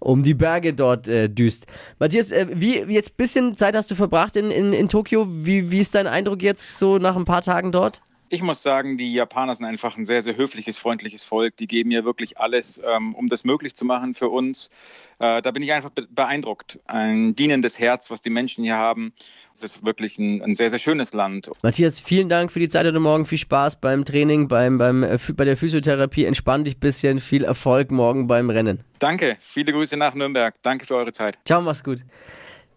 um 0.00 0.24
die 0.24 0.34
Berge 0.34 0.74
dort 0.74 1.06
äh, 1.06 1.28
düst. 1.28 1.66
Matthias, 2.00 2.32
äh, 2.32 2.48
wie 2.52 2.88
wie 2.88 2.94
jetzt 2.94 3.16
bisschen 3.16 3.56
Zeit 3.56 3.76
hast 3.76 3.90
du 3.90 3.94
verbracht 3.94 4.34
in, 4.34 4.50
in, 4.50 4.72
in 4.72 4.88
Tokio? 4.88 5.26
Wie, 5.28 5.70
wie 5.70 5.78
ist 5.78 5.94
dein 5.94 6.08
Eindruck 6.08 6.42
jetzt 6.42 6.78
so 6.78 6.98
nach 6.98 7.16
ein 7.16 7.24
paar 7.24 7.42
Tagen 7.42 7.70
dort? 7.70 8.00
Ich 8.34 8.40
muss 8.40 8.62
sagen, 8.62 8.96
die 8.96 9.12
Japaner 9.12 9.54
sind 9.54 9.66
einfach 9.66 9.98
ein 9.98 10.06
sehr, 10.06 10.22
sehr 10.22 10.34
höfliches, 10.34 10.78
freundliches 10.78 11.22
Volk. 11.22 11.54
Die 11.58 11.66
geben 11.66 11.90
ja 11.90 12.02
wirklich 12.02 12.38
alles, 12.38 12.80
ähm, 12.82 13.14
um 13.14 13.28
das 13.28 13.44
möglich 13.44 13.74
zu 13.74 13.84
machen 13.84 14.14
für 14.14 14.30
uns. 14.30 14.70
Äh, 15.18 15.42
da 15.42 15.50
bin 15.50 15.62
ich 15.62 15.70
einfach 15.70 15.90
be 15.90 16.08
beeindruckt. 16.10 16.80
Ein 16.86 17.36
dienendes 17.36 17.78
Herz, 17.78 18.10
was 18.10 18.22
die 18.22 18.30
Menschen 18.30 18.64
hier 18.64 18.78
haben. 18.78 19.12
Es 19.52 19.62
ist 19.62 19.84
wirklich 19.84 20.18
ein, 20.18 20.40
ein 20.40 20.54
sehr, 20.54 20.70
sehr 20.70 20.78
schönes 20.78 21.12
Land. 21.12 21.50
Matthias, 21.62 22.00
vielen 22.00 22.30
Dank 22.30 22.50
für 22.50 22.58
die 22.58 22.68
Zeit 22.68 22.86
heute 22.86 23.00
Morgen. 23.00 23.26
Viel 23.26 23.36
Spaß 23.36 23.82
beim 23.82 24.06
Training, 24.06 24.48
beim, 24.48 24.78
beim, 24.78 25.02
äh, 25.02 25.18
bei 25.34 25.44
der 25.44 25.58
Physiotherapie. 25.58 26.24
Entspann 26.24 26.64
dich 26.64 26.76
ein 26.76 26.80
bisschen. 26.80 27.20
Viel 27.20 27.44
Erfolg 27.44 27.90
morgen 27.90 28.28
beim 28.28 28.48
Rennen. 28.48 28.82
Danke. 28.98 29.36
Viele 29.40 29.74
Grüße 29.74 29.98
nach 29.98 30.14
Nürnberg. 30.14 30.54
Danke 30.62 30.86
für 30.86 30.96
eure 30.96 31.12
Zeit. 31.12 31.38
Ciao, 31.44 31.60
mach's 31.60 31.84
gut. 31.84 31.98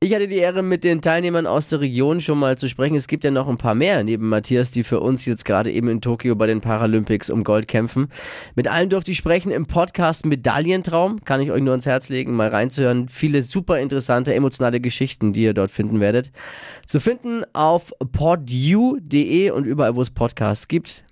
Ich 0.02 0.14
hatte 0.14 0.28
die 0.28 0.36
Ehre, 0.36 0.62
mit 0.62 0.84
den 0.84 1.02
Teilnehmern 1.02 1.48
aus 1.48 1.70
der 1.70 1.80
Region 1.80 2.20
schon 2.22 2.38
mal 2.38 2.58
zu 2.58 2.68
sprechen. 2.68 2.96
Es 2.96 3.08
gibt 3.08 3.24
ja 3.24 3.32
noch 3.32 3.48
ein 3.48 3.58
paar 3.58 3.76
mehr 3.76 4.04
neben 4.04 4.28
Matthias, 4.28 4.72
die 4.72 4.84
für 4.84 5.00
uns 5.00 5.26
jetzt 5.26 5.46
gerade 5.46 5.72
eben 5.72 5.88
in 5.88 6.02
Tokio 6.02 6.36
bei 6.36 6.48
den 6.48 6.62
Paralympics 6.62 7.30
um 7.30 7.44
Gold 7.44 7.68
kämpfen. 7.68 8.10
Mit 8.56 8.68
allen 8.68 8.90
durfte 8.90 9.12
ich 9.12 9.18
sprechen 9.18 9.52
im 9.52 9.66
Podcast 9.66 10.26
Medaillentraum. 10.26 11.24
Kann 11.24 11.42
ich 11.42 11.52
euch 11.52 11.64
nur 11.64 11.72
ans 11.72 11.86
Herz 11.86 12.10
legen, 12.10 12.34
mal 12.34 12.50
reinzuhören. 12.50 13.08
Viele 13.08 13.42
super 13.42 13.80
interessante, 13.80 14.34
emotionale 14.34 14.80
Geschichten, 14.80 15.34
die 15.34 15.44
ihr 15.44 15.54
dort 15.54 15.72
finden 15.72 16.00
werdet. 16.00 16.32
Zu 16.86 17.00
finden 17.00 17.44
auf 17.54 17.94
podu.de 18.12 19.50
und 19.52 19.66
überall, 19.66 19.96
wo 19.96 20.02
es 20.02 20.10
Podcasts 20.10 20.68
gibt. 20.68 21.04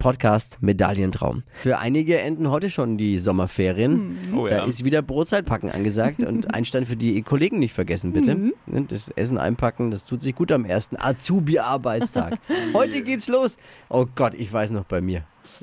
Podcast 0.00 0.58
Medaillentraum. 0.62 1.44
Für 1.62 1.78
einige 1.78 2.18
enden 2.18 2.50
heute 2.50 2.70
schon 2.70 2.98
die 2.98 3.18
Sommerferien. 3.20 4.18
Oh 4.36 4.48
Da 4.48 4.56
ja. 4.58 4.64
ist 4.64 4.82
wieder 4.82 5.02
Brotzeitpacken 5.02 5.70
angesagt 5.70 6.24
und 6.24 6.52
Einstand 6.54 6.88
für 6.88 6.96
die 6.96 7.22
Kollegen 7.22 7.58
nicht 7.60 7.74
vergessen, 7.74 8.12
bitte. 8.12 8.34
Ne, 8.34 8.52
Das 8.88 9.08
Essen 9.10 9.38
einpacken, 9.38 9.90
das 9.92 10.04
tut 10.06 10.22
sich 10.22 10.34
gut 10.34 10.50
am 10.50 10.64
ersten 10.64 10.96
Azubi-Arbeitstag. 10.96 12.38
Heute 12.74 13.02
geht's 13.02 13.28
los. 13.28 13.58
Oh 13.88 14.06
Gott, 14.14 14.34
ich 14.34 14.52
weiß 14.52 14.72
noch 14.72 14.84
bei 14.84 15.00
mir. 15.00 15.22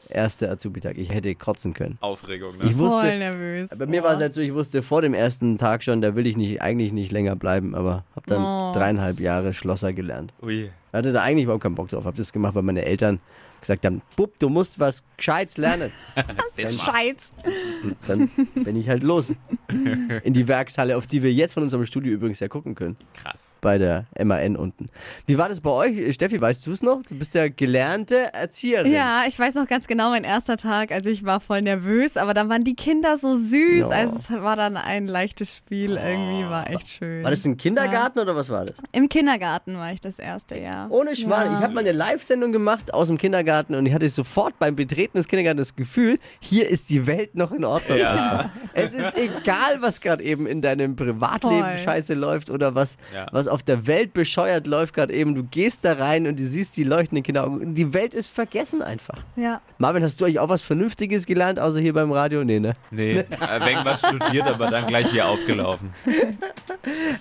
Erster 0.10 0.52
Azubi-Tag. 0.52 0.98
Ich 0.98 1.12
hätte 1.14 1.34
kotzen 1.36 1.74
können. 1.74 1.98
Aufregung, 2.02 2.58
ne? 2.58 2.64
Ich 2.66 2.74
Voll 2.76 2.90
wusste, 2.90 3.18
nervös. 3.18 3.70
bei 3.78 3.86
mir 3.86 4.04
war 4.04 4.14
es 4.14 4.20
halt 4.20 4.34
so, 4.34 4.42
ich 4.42 4.54
wusste 4.54 4.82
vor 4.84 5.02
dem 5.02 5.14
ersten 5.14 5.58
Tag 5.58 5.84
schon, 5.84 6.02
da 6.02 6.16
will 6.16 6.28
ich 6.28 6.36
nicht, 6.38 6.62
eigentlich 6.62 6.92
nicht 6.94 7.12
länger 7.12 7.36
bleiben, 7.36 7.74
aber 7.76 8.04
habe 8.16 8.26
dann 8.28 8.44
Oh. 8.44 8.72
dreieinhalb 8.74 9.20
Jahre 9.20 9.54
Schlosser 9.54 9.94
gelernt. 9.94 10.34
Ui. 10.44 10.70
Hatte 10.94 11.12
da 11.14 11.22
eigentlich 11.22 11.44
überhaupt 11.46 11.64
keinen 11.64 11.76
Bock 11.76 11.88
drauf. 11.90 12.06
Hab 12.06 12.16
das 12.16 12.34
gemacht, 12.34 12.56
weil 12.56 12.64
meine 12.64 12.86
Eltern 12.86 13.20
gesagt 13.62 13.86
haben, 13.86 14.02
Bub, 14.16 14.38
du 14.40 14.50
musst 14.50 14.80
was 14.80 15.04
Gescheites 15.18 15.58
lernen. 15.58 15.92
Scheiß. 16.58 17.16
Und 17.84 17.98
dann 18.06 18.30
bin 18.56 18.76
ich 18.76 18.88
halt 18.88 19.04
los 19.04 19.34
in 20.24 20.34
die 20.34 20.48
Werkshalle, 20.48 20.96
auf 20.96 21.08
die 21.08 21.24
wir 21.24 21.34
jetzt 21.34 21.56
von 21.56 21.64
unserem 21.64 21.86
Studio 21.86 22.14
übrigens 22.14 22.40
ja 22.40 22.48
gucken 22.48 22.76
können. 22.76 22.98
Krass. 23.14 23.56
Bei 23.62 23.78
der 23.78 24.06
MAN 24.24 24.56
unten. 24.56 24.90
Wie 25.26 25.38
war 25.38 25.50
das 25.50 25.62
bei 25.62 25.70
euch? 25.70 26.14
Steffi, 26.14 26.40
weißt 26.40 26.68
du 26.68 26.72
es 26.72 26.84
noch? 26.84 27.02
Du 27.04 27.16
bist 27.18 27.34
ja 27.34 27.48
gelernte 27.48 28.34
Erzieherin. 28.34 28.92
Ja, 28.92 29.24
ich 29.28 29.38
weiß 29.38 29.56
noch 29.56 29.68
ganz 29.68 29.88
genau, 29.88 30.10
mein 30.12 30.24
erster 30.24 30.58
Tag, 30.58 30.92
also 30.92 31.10
ich 31.10 31.26
war 31.26 31.40
voll 31.40 31.62
nervös, 31.62 32.16
aber 32.18 32.34
dann 32.34 32.50
waren 32.50 32.64
die 32.64 32.76
Kinder 32.76 33.18
so 33.18 33.38
süß. 33.38 33.80
Ja. 33.80 33.88
Also 33.90 34.18
es 34.18 34.30
war 34.32 34.56
dann 34.56 34.78
ein 34.78 35.08
leichtes 35.08 35.56
Spiel, 35.56 35.98
irgendwie 35.98 36.50
war 36.50 36.70
echt 36.70 36.90
schön. 36.90 37.24
War 37.24 37.32
das 37.32 37.44
ein 37.46 37.58
Kindergarten 37.58 38.20
oder 38.20 38.36
was 38.36 38.50
war 38.50 38.66
das? 38.66 38.78
Im 38.92 39.10
Kindergarten 39.10 39.78
war 39.78 39.92
ich 39.92 40.02
das 40.02 40.20
erste 40.20 40.60
Jahr. 40.60 40.92
Ohne 40.92 41.16
Schmarrn. 41.16 41.56
Ich 41.56 41.62
habe 41.62 41.74
mal 41.74 41.82
eine 41.82 41.92
Live-Sendung 41.92 42.52
gemacht 42.52 42.94
aus 42.94 43.08
dem 43.08 43.18
Kindergarten 43.18 43.47
und 43.48 43.86
ich 43.86 43.94
hatte 43.94 44.10
sofort 44.10 44.60
beim 44.60 44.76
Betreten 44.76 45.18
des 45.18 45.28
Kindergartens 45.28 45.70
das 45.70 45.76
Gefühl, 45.76 46.18
hier 46.40 46.68
ist 46.70 46.90
die 46.90 47.08
Welt 47.08 47.36
noch 47.36 47.52
in 47.52 47.64
Ordnung. 47.66 47.98
einfach. 48.00 48.50
Es 48.74 48.94
ist 48.94 49.18
egal, 49.18 49.82
was 49.82 50.02
gerade 50.02 50.24
eben 50.24 50.46
in 50.46 50.62
deinem 50.62 50.96
Privatleben 50.96 51.64
Voll. 51.64 51.78
scheiße 51.84 52.14
läuft 52.14 52.50
oder 52.52 52.76
was, 52.76 52.98
Ja. 53.14 53.26
was 53.32 53.48
auf 53.48 53.64
der 53.64 53.88
Welt 53.88 54.14
bescheuert 54.14 54.68
läuft 54.68 54.94
gerade 54.94 55.14
eben. 55.14 55.34
Du 55.34 55.44
gehst 55.44 55.84
da 55.86 55.94
rein 55.94 56.28
und 56.28 56.38
du 56.40 56.44
siehst 56.44 56.78
die 56.78 56.84
leuchtenden 56.84 57.24
Kinderaugen 57.24 57.60
und 57.62 57.74
die 57.76 57.94
Welt 57.94 58.14
ist 58.14 58.30
vergessen 58.32 58.82
einfach. 58.84 59.16
Ja. 59.36 59.62
Marvin, 59.80 60.04
hast 60.04 60.22
du 60.22 60.26
eigentlich 60.26 60.40
auch 60.40 60.50
was 60.50 60.62
Vernünftiges 60.62 61.26
gelernt, 61.26 61.60
außer 61.60 61.80
hier 61.80 61.94
beim 61.94 62.12
Radio? 62.12 62.44
Nee, 62.44 62.60
ne? 62.60 62.74
Nee, 62.92 63.18
äh, 63.20 63.26
wegen 63.66 63.80
was 63.84 64.00
studiert, 64.00 64.48
aber 64.48 64.68
dann 64.68 64.86
gleich 64.86 65.10
hier 65.12 65.28
aufgelaufen. 65.28 65.90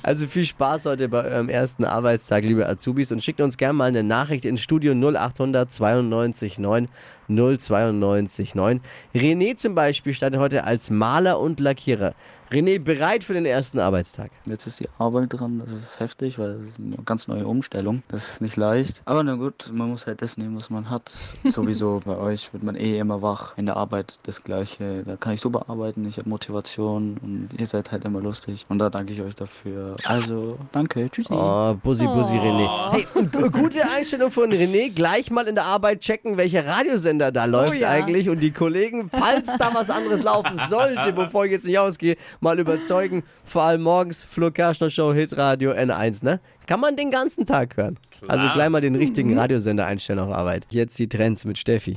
Also 0.02 0.26
viel 0.26 0.45
Spaß 0.45 0.85
heute 0.87 1.09
bei 1.09 1.25
eurem 1.25 1.49
ersten 1.49 1.85
Arbeitstag, 1.85 2.45
liebe 2.45 2.68
Azubis. 2.68 3.11
Und 3.11 3.23
schickt 3.25 3.40
uns 3.40 3.56
gerne 3.56 3.73
mal 3.73 3.85
eine 3.87 4.02
Nachricht 4.04 4.45
ins 4.45 4.61
Studio 4.61 4.92
0800 4.95 5.71
92 5.73 6.15
9 6.58 6.88
092 7.28 8.54
9. 8.54 8.80
René 9.14 9.56
zum 9.56 9.75
Beispiel 9.75 10.14
startet 10.14 10.40
heute 10.40 10.64
als 10.64 10.90
Maler 10.90 11.40
und 11.40 11.61
Lackierer. 11.61 12.14
René, 12.50 12.79
bereit 12.79 13.25
für 13.25 13.35
den 13.35 13.45
ersten 13.45 13.81
Arbeitstag? 13.81 14.31
Jetzt 14.45 14.69
ist 14.69 14.79
die 14.79 14.88
Arbeit 14.99 15.33
dran, 15.33 15.59
das 15.59 15.73
ist 15.73 15.99
heftig, 15.99 16.38
weil 16.38 16.59
das 16.59 16.69
ist 16.69 16.79
eine 16.79 16.97
ganz 17.05 17.26
neue 17.26 17.45
Umstellung. 17.45 18.05
Das 18.07 18.29
ist 18.29 18.41
nicht 18.41 18.57
leicht. 18.57 19.03
Aber 19.05 19.25
na 19.25 19.35
gut, 19.35 19.71
man 19.73 19.88
muss 19.88 20.07
halt 20.07 20.23
das 20.23 20.37
nehmen, 20.37 20.57
was 20.57 20.71
man 20.71 20.88
hat. 20.88 21.11
Sowieso 21.45 22.03
bei 22.05 22.17
euch 22.17 22.53
wird 22.53 22.62
man 22.62 22.76
eh 22.76 22.99
immer 22.99 23.21
wach. 23.21 23.59
In 23.59 23.67
der 23.67 23.76
Arbeit 23.76 24.21
das 24.23 24.45
Gleiche. 24.45 25.03
Da 25.05 25.17
kann 25.17 25.33
ich 25.33 25.41
super 25.41 25.69
arbeiten, 25.69 26.07
ich 26.07 26.19
habe 26.19 26.29
Motivation 26.29 27.17
und 27.21 27.49
ihr 27.59 27.67
seid 27.67 27.91
halt 27.91 28.05
immer 28.05 28.21
lustig. 28.21 28.65
Und 28.69 28.79
da 28.79 28.91
danke 28.91 29.12
ich 29.12 29.21
euch 29.21 29.35
dafür. 29.35 29.97
Also, 30.05 30.57
danke, 30.71 31.11
tschüssi. 31.11 31.33
Oh, 31.33 31.75
Bussi, 31.83 32.07
Bussi, 32.07 32.37
René. 32.37 32.93
Hey, 32.93 33.07
gute 33.50 33.83
Einstellung 33.91 34.31
von 34.31 34.53
René. 34.53 34.95
Gleich 34.95 35.33
mal 35.33 35.49
in 35.49 35.57
der 35.57 35.65
Arbeit 35.65 36.00
checken, 36.00 36.37
welcher 36.37 36.65
Radiosender 36.65 37.33
da 37.33 37.45
läuft 37.45 37.81
ja. 37.81 37.91
eigentlich. 37.91 38.29
Und 38.29 38.38
die 38.38 38.53
Kollegen, 38.53 39.11
falls 39.11 39.47
da 39.59 39.75
was 39.75 39.91
anderes 39.91 40.23
laufen 40.23 40.61
sollte, 40.69 41.12
bevor 41.17 41.45
ich 41.45 41.50
jetzt 41.50 41.67
nicht 41.67 41.79
ausgehe, 41.79 42.17
mal 42.40 42.59
überzeugen. 42.59 43.23
Vor 43.45 43.62
allem 43.62 43.83
morgens 43.83 44.25
Flo 44.25 44.50
Kerschner 44.50 44.90
Show, 44.90 45.12
Hitradio 45.12 45.73
N1, 45.73 46.25
ne? 46.25 46.40
Kann 46.66 46.81
man 46.81 46.97
den 46.97 47.11
ganzen 47.11 47.47
Tag 47.47 47.76
hören. 47.76 47.99
Also 48.28 48.47
gleich 48.55 48.69
mal 48.69 48.81
den 48.81 48.97
richtigen 48.97 49.38
Radiosender 49.38 49.87
einstellen 49.87 50.19
auf 50.19 50.33
Arbeit. 50.33 50.66
Jetzt 50.71 50.99
die 50.99 51.09
Trends 51.09 51.45
mit 51.45 51.59
Steffi. 51.59 51.97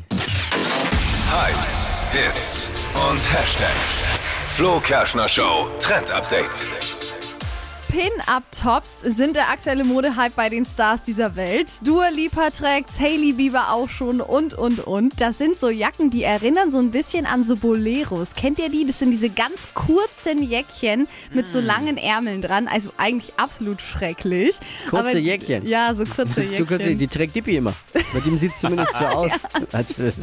Hypes, 1.31 1.87
Hits 2.11 2.71
und 3.09 3.33
Hashtags. 3.33 4.05
Flo 4.55 4.79
Kerschner 4.79 5.27
Show 5.27 5.71
Trend 5.79 6.11
Update. 6.11 6.98
Pin-Up-Tops 7.89 9.01
sind 9.01 9.35
der 9.35 9.49
aktuelle 9.49 9.83
Modehype 9.83 10.31
bei 10.35 10.47
den 10.47 10.63
Stars 10.63 11.01
dieser 11.07 11.35
Welt. 11.35 11.67
Dua 11.83 12.09
Lipa 12.09 12.51
trägt's, 12.51 12.99
Hailey 12.99 13.33
Bieber 13.33 13.71
auch 13.73 13.89
schon 13.89 14.21
und, 14.21 14.53
und, 14.53 14.79
und. 14.85 15.19
Das 15.19 15.39
sind 15.39 15.59
so 15.59 15.69
Jacken, 15.69 16.11
die 16.11 16.23
erinnern 16.23 16.71
so 16.71 16.77
ein 16.77 16.91
bisschen 16.91 17.25
an 17.25 17.43
so 17.43 17.55
Boleros. 17.55 18.29
Kennt 18.35 18.59
ihr 18.59 18.69
die? 18.69 18.85
Das 18.85 18.99
sind 18.99 19.09
diese 19.11 19.29
ganz 19.31 19.55
kurzen 19.73 20.43
Jäckchen 20.43 21.07
mit 21.33 21.49
so 21.49 21.59
langen 21.59 21.97
Ärmeln 21.97 22.41
dran. 22.41 22.67
Also 22.67 22.91
eigentlich 22.97 23.33
absolut 23.37 23.81
schrecklich. 23.81 24.55
Kurze 24.89 25.09
Aber- 25.09 25.17
Jäckchen? 25.17 25.65
Ja, 25.67 25.93
so 25.95 26.03
kurze 26.05 26.33
So 26.35 26.41
Jäckchen. 26.41 26.67
kurz, 26.67 26.83
die 26.83 27.07
trägt 27.07 27.35
Dippi 27.35 27.57
immer. 27.57 27.73
Bei 28.13 28.19
dem 28.19 28.37
sieht 28.37 28.51
es 28.53 28.59
zumindest 28.59 28.93
so 28.93 29.05
aus. 29.05 29.31
Für, 29.95 30.13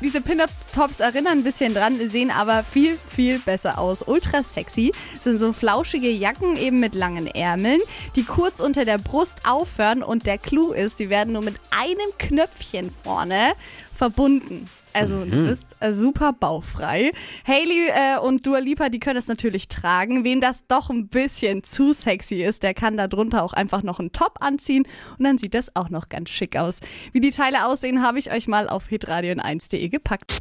Diese 0.00 0.22
Pin-Up-Tops 0.22 1.00
erinnern 1.00 1.38
ein 1.38 1.44
bisschen 1.44 1.74
dran, 1.74 1.98
sehen 2.08 2.30
aber 2.30 2.64
viel, 2.64 2.98
viel 3.14 3.38
besser 3.40 3.78
aus. 3.78 4.02
Ultra 4.06 4.42
sexy 4.42 4.92
sind 5.22 5.38
so 5.38 5.52
flauschige 5.52 6.10
Jacken 6.10 6.56
eben 6.56 6.80
mit 6.80 6.93
langen 6.94 7.26
Ärmeln, 7.26 7.80
die 8.16 8.24
kurz 8.24 8.60
unter 8.60 8.84
der 8.84 8.98
Brust 8.98 9.40
aufhören 9.48 10.02
und 10.02 10.26
der 10.26 10.38
Clou 10.38 10.72
ist, 10.72 10.98
die 10.98 11.10
werden 11.10 11.32
nur 11.32 11.42
mit 11.42 11.56
einem 11.70 12.16
Knöpfchen 12.18 12.90
vorne 12.90 13.54
verbunden. 13.94 14.68
Also 14.94 15.24
du 15.24 15.48
bist 15.48 15.66
äh, 15.80 15.92
super 15.92 16.32
bauchfrei. 16.32 17.10
Hailey 17.46 17.88
äh, 17.88 18.18
und 18.20 18.46
Dua 18.46 18.58
Lipa, 18.58 18.88
die 18.88 19.00
können 19.00 19.16
das 19.16 19.26
natürlich 19.26 19.66
tragen. 19.66 20.22
Wem 20.22 20.40
das 20.40 20.66
doch 20.68 20.88
ein 20.88 21.08
bisschen 21.08 21.64
zu 21.64 21.92
sexy 21.92 22.36
ist, 22.36 22.62
der 22.62 22.74
kann 22.74 22.96
da 22.96 23.08
drunter 23.08 23.42
auch 23.42 23.52
einfach 23.52 23.82
noch 23.82 23.98
einen 23.98 24.12
Top 24.12 24.36
anziehen 24.40 24.86
und 25.18 25.24
dann 25.24 25.36
sieht 25.36 25.54
das 25.54 25.74
auch 25.74 25.88
noch 25.88 26.08
ganz 26.08 26.30
schick 26.30 26.56
aus. 26.56 26.78
Wie 27.12 27.20
die 27.20 27.30
Teile 27.30 27.66
aussehen, 27.66 28.02
habe 28.02 28.20
ich 28.20 28.30
euch 28.32 28.46
mal 28.46 28.68
auf 28.68 28.86
hitradion1.de 28.86 29.88
gepackt. 29.88 30.38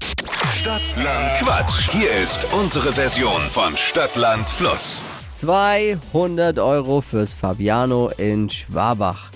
Stadtland 0.54 1.34
Quatsch. 1.40 1.90
Hier 1.92 2.12
ist 2.12 2.46
unsere 2.54 2.94
Version 2.94 3.42
von 3.50 3.76
Stadtland 3.76 4.48
Fluss. 4.48 5.02
200 5.44 6.58
Euro 6.58 7.02
fürs 7.02 7.34
Fabiano 7.34 8.08
in 8.18 8.50
Schwabach. 8.50 9.30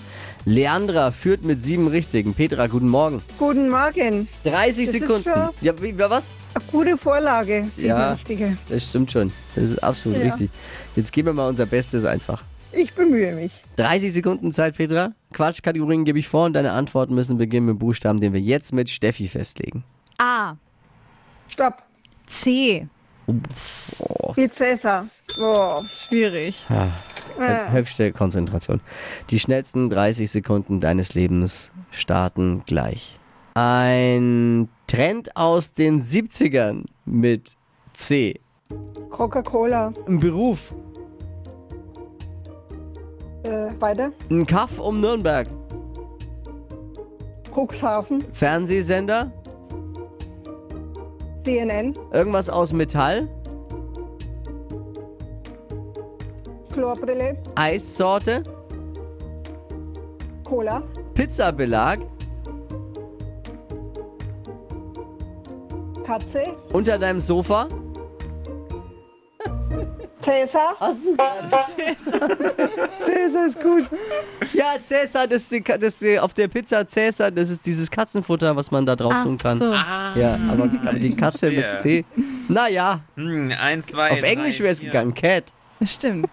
Leandra 0.46 1.10
führt 1.10 1.44
mit 1.44 1.62
sieben 1.62 1.86
Richtigen. 1.88 2.32
Petra, 2.32 2.66
guten 2.66 2.88
Morgen. 2.88 3.20
Guten 3.38 3.68
Morgen. 3.68 4.26
30 4.44 4.86
Das 4.86 4.92
Sekunden. 4.92 5.30
Ja, 5.60 5.82
wie, 5.82 5.98
was? 5.98 6.30
Eine 6.54 6.64
gute 6.72 6.96
Vorlage. 6.96 7.68
sieben 7.76 7.88
Ja. 7.88 8.12
Richtige. 8.14 8.56
Das 8.70 8.84
stimmt 8.86 9.12
schon. 9.12 9.30
Das 9.54 9.64
ist 9.64 9.84
absolut 9.84 10.16
Ja. 10.22 10.28
richtig. 10.30 10.48
Jetzt 10.96 11.12
geben 11.12 11.26
wir 11.28 11.32
mal 11.34 11.46
unser 11.50 11.66
Bestes 11.66 12.06
einfach. 12.06 12.42
Ich 12.72 12.94
bemühe 12.94 13.34
mich. 13.34 13.52
30 13.76 14.10
Sekunden 14.10 14.50
Zeit, 14.50 14.78
Petra. 14.78 15.12
Quatschkategorien 15.34 16.06
gebe 16.06 16.18
ich 16.18 16.26
vor 16.28 16.46
und 16.46 16.54
deine 16.54 16.72
Antworten 16.72 17.14
müssen 17.14 17.36
beginnen 17.36 17.66
mit 17.66 17.74
dem 17.74 17.78
Buchstaben, 17.80 18.18
den 18.18 18.32
wir 18.32 18.40
jetzt 18.40 18.72
mit 18.72 18.88
Steffi 18.88 19.28
festlegen. 19.28 19.84
A. 20.16 20.54
Stopp. 21.48 21.82
C. 22.26 22.88
Wie 24.36 24.48
Cäsar. 24.48 25.06
Oh. 25.40 25.82
Schwierig. 26.08 26.66
Äh, 27.38 27.70
Höchste 27.70 28.12
Konzentration. 28.12 28.80
Die 29.30 29.38
schnellsten 29.38 29.90
30 29.90 30.30
Sekunden 30.30 30.80
deines 30.80 31.14
Lebens 31.14 31.70
starten 31.90 32.62
gleich. 32.66 33.18
Ein 33.54 34.68
Trend 34.86 35.36
aus 35.36 35.72
den 35.72 36.00
70ern 36.00 36.84
mit 37.04 37.56
C. 37.92 38.40
Coca-Cola. 39.10 39.92
Ein 40.06 40.18
Beruf. 40.18 40.74
Äh, 43.44 43.68
weiter. 43.80 44.12
Ein 44.30 44.46
Kaff 44.46 44.78
um 44.78 45.00
Nürnberg. 45.00 45.46
Cuxhaven. 47.54 48.24
Fernsehsender. 48.32 49.32
CNN. 51.44 51.96
Irgendwas 52.12 52.50
aus 52.50 52.72
Metall. 52.72 53.28
Chlorbrille. 56.78 57.36
Eissorte. 57.56 58.42
Cola. 60.44 60.80
Pizzabelag. 61.14 61.98
Katze. 66.06 66.54
Unter 66.72 66.96
deinem 66.98 67.18
Sofa. 67.18 67.66
Cäsar. 70.20 70.76
Hast 70.78 71.00
du 71.06 71.16
Cäsar 73.00 73.46
ist 73.46 73.60
gut. 73.60 73.90
Ja, 74.52 74.74
Cäsar, 74.82 75.26
das 75.26 75.42
ist, 75.42 75.52
die, 75.52 75.62
das 75.64 76.00
ist 76.02 76.18
auf 76.20 76.32
der 76.34 76.46
Pizza 76.48 76.86
Cäsar, 76.86 77.30
das 77.32 77.50
ist 77.50 77.66
dieses 77.66 77.90
Katzenfutter, 77.90 78.54
was 78.54 78.70
man 78.70 78.86
da 78.86 78.94
drauf 78.94 79.14
Ah, 79.14 79.22
tun 79.24 79.36
kann. 79.36 79.58
so. 79.58 79.72
Ja, 79.72 80.38
aber, 80.50 80.70
aber 80.86 80.98
die 80.98 81.16
Katze 81.16 81.50
mit 81.50 81.80
C. 81.80 82.04
Naja, 82.48 83.00
Hm, 83.16 83.52
eins, 83.60 83.86
zwei, 83.86 84.12
auf 84.12 84.20
drei, 84.20 84.28
Englisch 84.28 84.60
wäre 84.60 84.72
es 84.72 84.80
gegangen. 84.80 85.12
Cat. 85.14 85.44
Stimmt. 85.84 86.26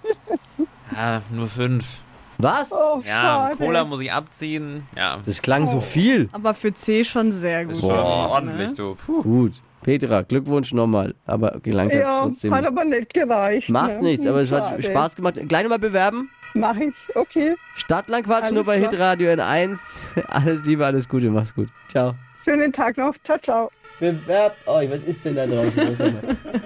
Ah, 0.95 1.21
nur 1.31 1.47
fünf. 1.47 2.01
Was? 2.37 2.71
Oh, 2.73 3.01
Ja, 3.05 3.21
schade. 3.21 3.55
Cola 3.57 3.83
muss 3.85 3.99
ich 4.01 4.11
abziehen. 4.11 4.83
Ja, 4.95 5.19
Das 5.25 5.41
klang 5.41 5.67
so 5.67 5.79
viel. 5.79 6.29
Aber 6.33 6.53
für 6.53 6.73
C 6.73 7.03
schon 7.03 7.31
sehr 7.31 7.65
gut. 7.65 7.75
ist 7.75 7.79
schon 7.81 7.89
Boah. 7.89 8.29
ordentlich, 8.29 8.73
du. 8.73 8.95
Puh. 8.95 9.21
Gut. 9.23 9.61
Petra, 9.83 10.21
Glückwunsch 10.23 10.73
nochmal. 10.73 11.15
Aber 11.25 11.59
gelangt 11.61 11.93
jetzt 11.93 12.07
Ja, 12.07 12.19
trotzdem. 12.19 12.53
hat 12.53 12.65
aber 12.65 12.83
nicht 12.83 13.13
gereicht. 13.13 13.69
Macht 13.69 14.01
ne? 14.01 14.09
nichts, 14.09 14.25
aber 14.25 14.41
es 14.41 14.51
hat. 14.51 14.83
Spaß 14.83 15.15
gemacht. 15.15 15.35
Gleich 15.47 15.63
nochmal 15.63 15.79
bewerben. 15.79 16.29
Mach 16.59 16.77
ich. 16.77 16.95
Okay. 17.15 17.55
Stadtlandquatsch 17.75 18.51
nur 18.51 18.63
bei. 18.63 18.79
Hitradio 18.79 19.29
N1. 19.31 20.01
Alles 20.27 20.65
Liebe, 20.65 20.85
alles 20.85 21.09
Gute, 21.09 21.29
mach's 21.29 21.53
gut. 21.53 21.67
Ciao. 21.89 22.13
Schönen 22.43 22.71
Tag 22.71 22.97
noch. 22.97 23.15
Ciao, 23.23 23.37
ciao. 23.39 23.71
Bewerbt 23.99 24.67
euch. 24.67 24.89
Was 24.89 25.03
ist 25.03 25.25
denn 25.25 25.35
da 25.35 25.47
draußen? 25.47 26.17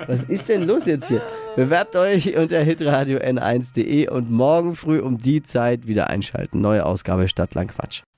Was 0.07 0.23
ist 0.25 0.49
denn 0.49 0.63
los 0.63 0.85
jetzt 0.85 1.07
hier? 1.07 1.21
Bewerbt 1.55 1.95
euch 1.95 2.35
unter 2.35 2.59
hitradio 2.59 3.19
n1.de 3.19 4.09
und 4.09 4.29
morgen 4.29 4.75
früh 4.75 4.99
um 4.99 5.17
die 5.17 5.41
Zeit 5.41 5.87
wieder 5.87 6.07
einschalten. 6.07 6.61
Neue 6.61 6.85
Ausgabe 6.85 7.27
Stadtland 7.27 7.71
Quatsch. 7.71 8.01